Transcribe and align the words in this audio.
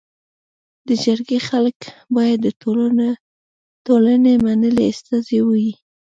د 0.87 0.89
جرګي 1.03 1.39
خلک 1.47 1.77
باید 2.15 2.39
د 2.43 2.47
ټولني 3.85 4.33
منلي 4.45 4.85
استازي 4.93 5.39
وي. 5.47 5.69